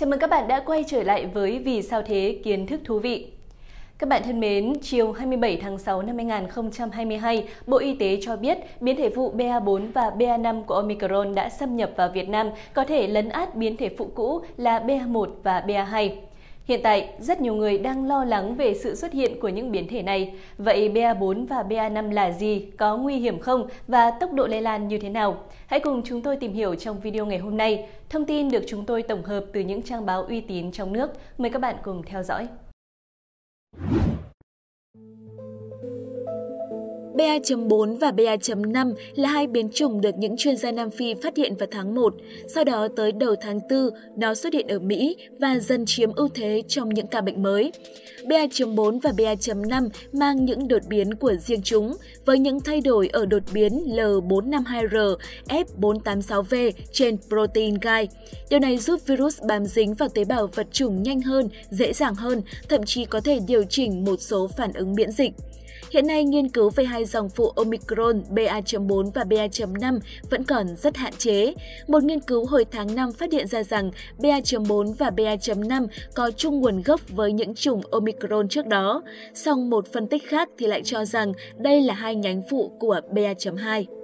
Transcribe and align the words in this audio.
Chào 0.00 0.08
mừng 0.10 0.18
các 0.18 0.30
bạn 0.30 0.48
đã 0.48 0.60
quay 0.60 0.84
trở 0.86 1.02
lại 1.02 1.26
với 1.26 1.58
Vì 1.58 1.82
sao 1.82 2.02
thế 2.02 2.38
kiến 2.44 2.66
thức 2.66 2.80
thú 2.84 2.98
vị. 2.98 3.26
Các 3.98 4.08
bạn 4.08 4.22
thân 4.24 4.40
mến, 4.40 4.72
chiều 4.82 5.12
27 5.12 5.56
tháng 5.56 5.78
6 5.78 6.02
năm 6.02 6.16
2022, 6.16 7.48
Bộ 7.66 7.78
Y 7.78 7.94
tế 7.94 8.18
cho 8.22 8.36
biết 8.36 8.58
biến 8.80 8.96
thể 8.96 9.10
phụ 9.10 9.32
BA4 9.36 9.92
và 9.92 10.10
BA5 10.10 10.62
của 10.62 10.74
Omicron 10.74 11.34
đã 11.34 11.48
xâm 11.48 11.76
nhập 11.76 11.90
vào 11.96 12.10
Việt 12.14 12.28
Nam, 12.28 12.50
có 12.74 12.84
thể 12.84 13.06
lấn 13.06 13.28
át 13.28 13.54
biến 13.54 13.76
thể 13.76 13.88
phụ 13.98 14.10
cũ 14.14 14.44
là 14.56 14.78
BA1 14.78 15.26
và 15.42 15.64
BA2. 15.66 16.10
Hiện 16.70 16.80
tại, 16.82 17.08
rất 17.18 17.40
nhiều 17.40 17.54
người 17.54 17.78
đang 17.78 18.06
lo 18.06 18.24
lắng 18.24 18.54
về 18.54 18.74
sự 18.74 18.94
xuất 18.94 19.12
hiện 19.12 19.40
của 19.40 19.48
những 19.48 19.72
biến 19.72 19.88
thể 19.88 20.02
này. 20.02 20.34
Vậy 20.58 20.88
BA4 20.88 21.46
và 21.46 21.62
BA5 21.62 22.10
là 22.10 22.32
gì, 22.32 22.66
có 22.78 22.96
nguy 22.96 23.16
hiểm 23.16 23.38
không 23.38 23.68
và 23.88 24.10
tốc 24.10 24.32
độ 24.32 24.46
lây 24.46 24.62
lan 24.62 24.88
như 24.88 24.98
thế 24.98 25.08
nào? 25.08 25.44
Hãy 25.66 25.80
cùng 25.80 26.02
chúng 26.04 26.22
tôi 26.22 26.36
tìm 26.36 26.52
hiểu 26.52 26.74
trong 26.74 27.00
video 27.00 27.26
ngày 27.26 27.38
hôm 27.38 27.56
nay. 27.56 27.88
Thông 28.08 28.24
tin 28.24 28.50
được 28.50 28.64
chúng 28.68 28.86
tôi 28.86 29.02
tổng 29.02 29.22
hợp 29.22 29.44
từ 29.52 29.60
những 29.60 29.82
trang 29.82 30.06
báo 30.06 30.22
uy 30.22 30.40
tín 30.40 30.72
trong 30.72 30.92
nước. 30.92 31.10
Mời 31.38 31.50
các 31.50 31.58
bạn 31.58 31.76
cùng 31.82 32.02
theo 32.02 32.22
dõi. 32.22 32.48
BA.4 37.14 37.96
và 37.98 38.10
BA.5 38.10 38.94
là 39.14 39.28
hai 39.28 39.46
biến 39.46 39.70
chủng 39.74 40.00
được 40.00 40.14
những 40.18 40.36
chuyên 40.36 40.56
gia 40.56 40.72
Nam 40.72 40.90
Phi 40.90 41.14
phát 41.22 41.36
hiện 41.36 41.56
vào 41.56 41.68
tháng 41.70 41.94
1. 41.94 42.14
Sau 42.54 42.64
đó 42.64 42.88
tới 42.96 43.12
đầu 43.12 43.34
tháng 43.40 43.60
4, 43.70 43.90
nó 44.16 44.34
xuất 44.34 44.52
hiện 44.52 44.66
ở 44.66 44.78
Mỹ 44.78 45.16
và 45.38 45.58
dần 45.58 45.84
chiếm 45.86 46.12
ưu 46.12 46.28
thế 46.34 46.62
trong 46.68 46.88
những 46.88 47.06
ca 47.06 47.20
bệnh 47.20 47.42
mới. 47.42 47.72
BA.4 48.28 49.00
và 49.00 49.12
BA.5 49.18 49.88
mang 50.12 50.44
những 50.44 50.68
đột 50.68 50.82
biến 50.88 51.14
của 51.14 51.34
riêng 51.34 51.62
chúng, 51.62 51.96
với 52.26 52.38
những 52.38 52.60
thay 52.60 52.80
đổi 52.80 53.08
ở 53.08 53.26
đột 53.26 53.42
biến 53.52 53.84
L452R, 53.86 55.16
F486V 55.48 56.72
trên 56.92 57.16
protein 57.28 57.74
gai. 57.74 58.08
Điều 58.50 58.60
này 58.60 58.78
giúp 58.78 59.00
virus 59.06 59.42
bám 59.48 59.64
dính 59.64 59.94
vào 59.94 60.08
tế 60.08 60.24
bào 60.24 60.46
vật 60.46 60.66
chủng 60.72 61.02
nhanh 61.02 61.20
hơn, 61.20 61.48
dễ 61.70 61.92
dàng 61.92 62.14
hơn, 62.14 62.42
thậm 62.68 62.84
chí 62.84 63.04
có 63.04 63.20
thể 63.20 63.38
điều 63.46 63.64
chỉnh 63.64 64.04
một 64.04 64.16
số 64.20 64.48
phản 64.56 64.72
ứng 64.72 64.94
miễn 64.94 65.10
dịch. 65.10 65.32
Hiện 65.90 66.06
nay, 66.06 66.24
nghiên 66.24 66.48
cứu 66.48 66.70
về 66.70 66.84
hai 66.84 67.04
dòng 67.04 67.28
phụ 67.28 67.48
Omicron 67.48 68.22
BA.4 68.30 69.10
và 69.14 69.24
BA.5 69.24 69.98
vẫn 70.30 70.44
còn 70.44 70.66
rất 70.76 70.96
hạn 70.96 71.12
chế. 71.18 71.54
Một 71.88 72.04
nghiên 72.04 72.20
cứu 72.20 72.46
hồi 72.46 72.64
tháng 72.70 72.94
5 72.94 73.12
phát 73.12 73.32
hiện 73.32 73.46
ra 73.46 73.62
rằng 73.62 73.90
BA.4 74.18 74.94
và 74.98 75.10
BA.5 75.10 75.86
có 76.14 76.30
chung 76.30 76.60
nguồn 76.60 76.82
gốc 76.82 77.00
với 77.08 77.32
những 77.32 77.54
chủng 77.54 77.80
Omicron 77.90 78.48
trước 78.48 78.66
đó. 78.66 79.02
Song 79.34 79.70
một 79.70 79.92
phân 79.92 80.06
tích 80.06 80.22
khác 80.28 80.48
thì 80.58 80.66
lại 80.66 80.82
cho 80.84 81.04
rằng 81.04 81.32
đây 81.58 81.82
là 81.82 81.94
hai 81.94 82.14
nhánh 82.14 82.42
phụ 82.50 82.72
của 82.78 83.00
BA.2. 83.10 83.99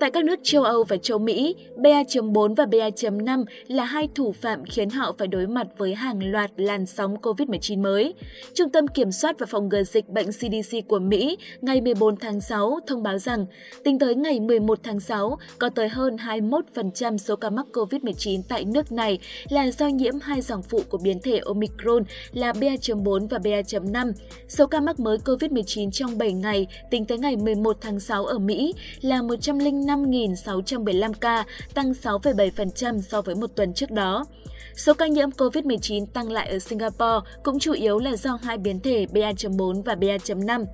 Tại 0.00 0.10
các 0.10 0.24
nước 0.24 0.40
châu 0.42 0.62
Âu 0.62 0.84
và 0.84 0.96
châu 0.96 1.18
Mỹ, 1.18 1.54
BA.4 1.76 2.54
và 2.54 2.66
BA.5 2.66 3.44
là 3.66 3.84
hai 3.84 4.08
thủ 4.14 4.32
phạm 4.32 4.64
khiến 4.64 4.90
họ 4.90 5.14
phải 5.18 5.28
đối 5.28 5.46
mặt 5.46 5.66
với 5.78 5.94
hàng 5.94 6.32
loạt 6.32 6.50
làn 6.56 6.86
sóng 6.86 7.16
COVID-19 7.22 7.82
mới. 7.82 8.14
Trung 8.54 8.70
tâm 8.70 8.88
Kiểm 8.88 9.12
soát 9.12 9.38
và 9.38 9.46
Phòng 9.46 9.68
ngừa 9.68 9.82
Dịch 9.82 10.08
bệnh 10.08 10.26
CDC 10.26 10.88
của 10.88 10.98
Mỹ 10.98 11.36
ngày 11.60 11.80
14 11.80 12.16
tháng 12.16 12.40
6 12.40 12.78
thông 12.86 13.02
báo 13.02 13.18
rằng, 13.18 13.46
tính 13.84 13.98
tới 13.98 14.14
ngày 14.14 14.40
11 14.40 14.78
tháng 14.82 15.00
6, 15.00 15.38
có 15.58 15.68
tới 15.68 15.88
hơn 15.88 16.16
21% 16.16 17.16
số 17.16 17.36
ca 17.36 17.50
mắc 17.50 17.66
COVID-19 17.72 18.42
tại 18.48 18.64
nước 18.64 18.92
này 18.92 19.18
là 19.48 19.70
do 19.70 19.86
nhiễm 19.86 20.14
hai 20.22 20.40
dòng 20.40 20.62
phụ 20.62 20.80
của 20.88 20.98
biến 20.98 21.20
thể 21.22 21.38
Omicron 21.38 22.02
là 22.32 22.52
BA.4 22.52 23.28
và 23.28 23.38
BA.5. 23.38 24.12
Số 24.48 24.66
ca 24.66 24.80
mắc 24.80 25.00
mới 25.00 25.18
COVID-19 25.18 25.90
trong 25.90 26.18
7 26.18 26.32
ngày 26.32 26.66
tính 26.90 27.04
tới 27.04 27.18
ngày 27.18 27.36
11 27.36 27.76
tháng 27.80 28.00
6 28.00 28.24
ở 28.24 28.38
Mỹ 28.38 28.74
là 29.00 29.22
105 29.22 29.89
5.615 29.90 31.12
ca, 31.12 31.44
tăng 31.74 31.92
6,7% 31.92 33.00
so 33.00 33.22
với 33.22 33.34
một 33.34 33.50
tuần 33.56 33.74
trước 33.74 33.90
đó. 33.90 34.24
Số 34.76 34.94
ca 34.94 35.06
nhiễm 35.06 35.30
COVID-19 35.30 36.06
tăng 36.06 36.32
lại 36.32 36.48
ở 36.48 36.58
Singapore 36.58 37.30
cũng 37.42 37.58
chủ 37.58 37.72
yếu 37.72 37.98
là 37.98 38.16
do 38.16 38.38
hai 38.42 38.58
biến 38.58 38.80
thể 38.80 39.06
BA.4 39.12 39.82
và 39.82 39.94
BA.5. 39.94 40.64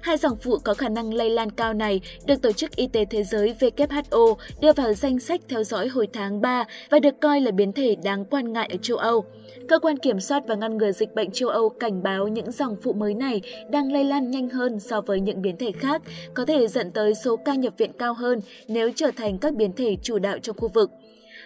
Hai 0.00 0.16
dòng 0.16 0.36
phụ 0.36 0.58
có 0.64 0.74
khả 0.74 0.88
năng 0.88 1.14
lây 1.14 1.30
lan 1.30 1.50
cao 1.50 1.74
này 1.74 2.00
được 2.26 2.42
Tổ 2.42 2.52
chức 2.52 2.76
Y 2.76 2.86
tế 2.86 3.04
Thế 3.04 3.22
giới 3.22 3.54
WHO 3.58 4.34
đưa 4.60 4.72
vào 4.72 4.94
danh 4.94 5.18
sách 5.18 5.40
theo 5.48 5.64
dõi 5.64 5.88
hồi 5.88 6.08
tháng 6.12 6.40
3 6.40 6.64
và 6.90 6.98
được 6.98 7.20
coi 7.20 7.40
là 7.40 7.50
biến 7.50 7.72
thể 7.72 7.96
đáng 8.04 8.24
quan 8.24 8.52
ngại 8.52 8.68
ở 8.72 8.76
châu 8.82 8.96
Âu. 8.96 9.24
Cơ 9.68 9.78
quan 9.78 9.98
Kiểm 9.98 10.20
soát 10.20 10.42
và 10.46 10.54
Ngăn 10.54 10.78
ngừa 10.78 10.92
Dịch 10.92 11.14
bệnh 11.14 11.30
châu 11.30 11.48
Âu 11.48 11.68
cảnh 11.68 12.02
báo 12.02 12.28
những 12.28 12.52
dòng 12.52 12.76
phụ 12.82 12.92
mới 12.92 13.14
này 13.14 13.40
đang 13.70 13.92
lây 13.92 14.04
lan 14.04 14.30
nhanh 14.30 14.48
hơn 14.48 14.80
so 14.80 15.00
với 15.00 15.20
những 15.20 15.42
biến 15.42 15.56
thể 15.56 15.72
khác, 15.72 16.02
có 16.34 16.44
thể 16.44 16.66
dẫn 16.66 16.90
tới 16.90 17.14
số 17.14 17.36
ca 17.36 17.54
nhập 17.54 17.74
viện 17.76 17.92
cao 17.98 18.14
hơn 18.14 18.40
nếu 18.68 18.90
trở 18.96 19.10
thành 19.16 19.38
các 19.38 19.54
biến 19.54 19.72
thể 19.72 19.96
chủ 20.02 20.18
đạo 20.18 20.38
trong 20.38 20.56
khu 20.56 20.68
vực. 20.68 20.90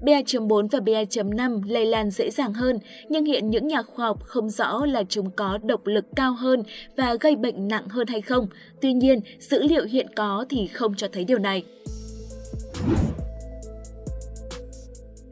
BA.4 0.00 0.68
và 0.68 0.80
BA.5 0.80 1.62
lây 1.66 1.86
lan 1.86 2.10
dễ 2.10 2.30
dàng 2.30 2.54
hơn, 2.54 2.78
nhưng 3.08 3.24
hiện 3.24 3.50
những 3.50 3.68
nhà 3.68 3.82
khoa 3.82 4.06
học 4.06 4.22
không 4.24 4.50
rõ 4.50 4.86
là 4.86 5.02
chúng 5.08 5.30
có 5.30 5.58
độc 5.62 5.86
lực 5.86 6.04
cao 6.16 6.32
hơn 6.32 6.62
và 6.96 7.14
gây 7.20 7.36
bệnh 7.36 7.68
nặng 7.68 7.88
hơn 7.88 8.06
hay 8.06 8.20
không. 8.20 8.48
Tuy 8.80 8.92
nhiên, 8.92 9.20
dữ 9.38 9.62
liệu 9.62 9.84
hiện 9.84 10.06
có 10.16 10.44
thì 10.48 10.66
không 10.66 10.94
cho 10.94 11.08
thấy 11.12 11.24
điều 11.24 11.38
này. 11.38 11.64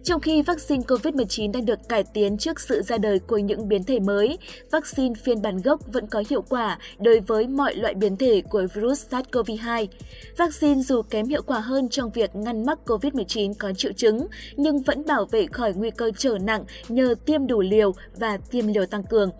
Trong 0.05 0.21
khi 0.21 0.43
vaccine 0.43 0.83
COVID-19 0.89 1.53
đang 1.53 1.67
được 1.67 1.89
cải 1.89 2.05
tiến 2.05 2.39
trước 2.39 2.61
sự 2.61 2.83
ra 2.83 2.99
đời 2.99 3.19
của 3.19 3.39
những 3.39 3.69
biến 3.69 3.85
thể 3.85 4.01
mới, 4.01 4.39
vaccine 4.71 5.15
phiên 5.25 5.43
bản 5.43 5.63
gốc 5.63 5.81
vẫn 5.93 6.07
có 6.07 6.23
hiệu 6.29 6.43
quả 6.49 6.79
đối 6.99 7.21
với 7.21 7.47
mọi 7.47 7.75
loại 7.75 7.95
biến 7.95 8.17
thể 8.17 8.43
của 8.51 8.67
virus 8.75 9.07
SARS-CoV-2. 9.11 9.87
Vaccine 10.37 10.83
dù 10.83 11.03
kém 11.03 11.27
hiệu 11.27 11.43
quả 11.47 11.61
hơn 11.61 11.89
trong 11.89 12.11
việc 12.11 12.37
ngăn 12.37 12.67
mắc 12.67 12.79
COVID-19 12.87 13.55
có 13.59 13.73
triệu 13.73 13.93
chứng, 13.93 14.27
nhưng 14.57 14.83
vẫn 14.83 15.07
bảo 15.07 15.25
vệ 15.25 15.47
khỏi 15.47 15.73
nguy 15.75 15.91
cơ 15.91 16.11
trở 16.17 16.39
nặng 16.39 16.65
nhờ 16.89 17.15
tiêm 17.27 17.47
đủ 17.47 17.61
liều 17.61 17.93
và 18.17 18.37
tiêm 18.37 18.67
liều 18.67 18.87
tăng 18.87 19.05
cường. 19.05 19.31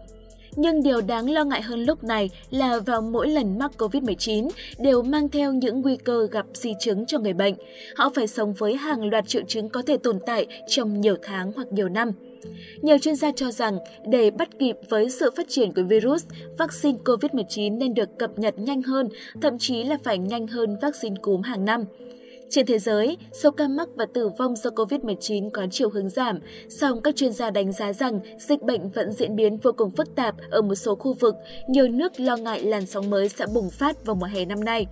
Nhưng 0.57 0.83
điều 0.83 1.01
đáng 1.01 1.31
lo 1.31 1.45
ngại 1.45 1.63
hơn 1.63 1.85
lúc 1.85 2.05
này 2.05 2.31
là 2.51 2.79
vào 2.79 3.01
mỗi 3.01 3.29
lần 3.29 3.59
mắc 3.59 3.71
COVID-19 3.79 4.51
đều 4.79 5.03
mang 5.03 5.29
theo 5.29 5.53
những 5.53 5.81
nguy 5.81 5.97
cơ 5.97 6.29
gặp 6.31 6.47
di 6.55 6.73
chứng 6.81 7.07
cho 7.07 7.19
người 7.19 7.33
bệnh. 7.33 7.55
Họ 7.97 8.11
phải 8.15 8.27
sống 8.27 8.53
với 8.53 8.77
hàng 8.77 9.11
loạt 9.11 9.29
triệu 9.29 9.43
chứng 9.49 9.69
có 9.69 9.83
thể 9.83 9.97
tồn 9.97 10.19
tại 10.27 10.47
trong 10.69 11.01
nhiều 11.01 11.17
tháng 11.23 11.53
hoặc 11.57 11.73
nhiều 11.73 11.89
năm. 11.89 12.13
Nhiều 12.83 12.99
chuyên 12.99 13.17
gia 13.17 13.33
cho 13.33 13.51
rằng 13.51 13.79
để 14.07 14.31
bắt 14.31 14.49
kịp 14.59 14.77
với 14.89 15.11
sự 15.11 15.31
phát 15.37 15.47
triển 15.49 15.73
của 15.73 15.83
virus, 15.83 16.25
vaccine 16.59 16.99
COVID-19 17.05 17.79
nên 17.79 17.95
được 17.95 18.19
cập 18.19 18.39
nhật 18.39 18.59
nhanh 18.59 18.83
hơn, 18.83 19.09
thậm 19.43 19.59
chí 19.59 19.85
là 19.85 19.99
phải 20.05 20.19
nhanh 20.19 20.47
hơn 20.47 20.77
vaccine 20.83 21.17
cúm 21.23 21.43
hàng 21.43 21.65
năm. 21.65 21.85
Trên 22.55 22.67
thế 22.67 22.79
giới, 22.79 23.17
số 23.33 23.51
ca 23.51 23.69
mắc 23.69 23.89
và 23.97 24.07
tử 24.15 24.29
vong 24.39 24.57
do 24.57 24.71
COVID-19 24.71 25.51
có 25.51 25.67
chiều 25.71 25.91
hướng 25.91 26.09
giảm, 26.09 26.39
song 26.69 27.03
các 27.03 27.17
chuyên 27.17 27.33
gia 27.33 27.51
đánh 27.51 27.73
giá 27.73 27.93
rằng 27.93 28.21
dịch 28.39 28.63
bệnh 28.63 28.91
vẫn 28.91 29.13
diễn 29.13 29.37
biến 29.37 29.57
vô 29.57 29.73
cùng 29.77 29.91
phức 29.91 30.15
tạp 30.15 30.35
ở 30.51 30.63
một 30.63 30.75
số 30.75 30.95
khu 30.95 31.15
vực, 31.15 31.35
nhiều 31.69 31.89
nước 31.89 32.21
lo 32.21 32.37
ngại 32.37 32.63
làn 32.63 32.87
sóng 32.87 33.11
mới 33.11 33.29
sẽ 33.29 33.47
bùng 33.55 33.71
phát 33.71 34.07
vào 34.07 34.17
mùa 34.17 34.27
hè 34.27 34.45
năm 34.45 34.65
nay. 34.65 34.87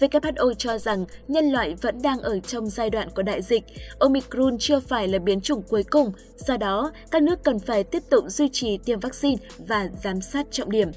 WHO 0.00 0.54
cho 0.54 0.78
rằng 0.78 1.04
nhân 1.28 1.52
loại 1.52 1.74
vẫn 1.82 2.02
đang 2.02 2.20
ở 2.20 2.40
trong 2.40 2.66
giai 2.66 2.90
đoạn 2.90 3.08
của 3.10 3.22
đại 3.22 3.42
dịch, 3.42 3.62
Omicron 3.98 4.58
chưa 4.58 4.80
phải 4.80 5.08
là 5.08 5.18
biến 5.18 5.40
chủng 5.40 5.62
cuối 5.62 5.82
cùng, 5.90 6.12
do 6.36 6.56
đó 6.56 6.92
các 7.10 7.22
nước 7.22 7.44
cần 7.44 7.58
phải 7.58 7.84
tiếp 7.84 8.02
tục 8.10 8.24
duy 8.28 8.48
trì 8.52 8.78
tiêm 8.78 9.00
vaccine 9.00 9.36
và 9.58 9.88
giám 10.02 10.20
sát 10.20 10.46
trọng 10.50 10.70
điểm. 10.70 10.90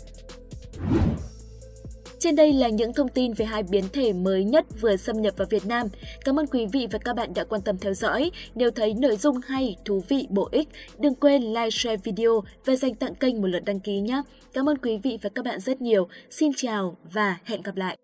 Trên 2.23 2.35
đây 2.35 2.53
là 2.53 2.69
những 2.69 2.93
thông 2.93 3.07
tin 3.07 3.33
về 3.33 3.45
hai 3.45 3.63
biến 3.63 3.83
thể 3.93 4.13
mới 4.13 4.43
nhất 4.43 4.65
vừa 4.81 4.95
xâm 4.95 5.21
nhập 5.21 5.33
vào 5.37 5.47
Việt 5.49 5.65
Nam. 5.65 5.87
Cảm 6.25 6.39
ơn 6.39 6.47
quý 6.47 6.65
vị 6.65 6.87
và 6.91 6.99
các 6.99 7.15
bạn 7.15 7.33
đã 7.35 7.43
quan 7.43 7.61
tâm 7.61 7.77
theo 7.77 7.93
dõi. 7.93 8.31
Nếu 8.55 8.71
thấy 8.71 8.93
nội 8.93 9.17
dung 9.17 9.37
hay, 9.47 9.75
thú 9.85 10.01
vị, 10.07 10.27
bổ 10.29 10.49
ích, 10.51 10.67
đừng 10.99 11.15
quên 11.15 11.41
like, 11.43 11.69
share 11.71 11.97
video 11.97 12.43
và 12.65 12.75
dành 12.75 12.95
tặng 12.95 13.15
kênh 13.15 13.41
một 13.41 13.47
lượt 13.47 13.65
đăng 13.65 13.79
ký 13.79 13.99
nhé. 13.99 14.21
Cảm 14.53 14.69
ơn 14.69 14.77
quý 14.77 14.99
vị 15.03 15.17
và 15.21 15.29
các 15.35 15.45
bạn 15.45 15.59
rất 15.59 15.81
nhiều. 15.81 16.07
Xin 16.29 16.51
chào 16.55 16.97
và 17.13 17.37
hẹn 17.43 17.61
gặp 17.61 17.75
lại. 17.75 17.97